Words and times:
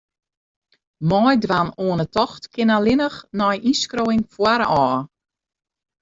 Meidwaan 1.09 1.69
oan 1.85 1.99
'e 2.03 2.07
tocht 2.15 2.43
kin 2.53 2.69
allinnich 2.77 3.17
nei 3.39 3.57
ynskriuwing 3.69 4.23
foarôf. 4.33 4.95